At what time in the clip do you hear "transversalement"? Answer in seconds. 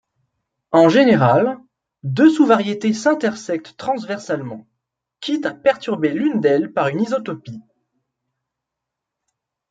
3.77-4.65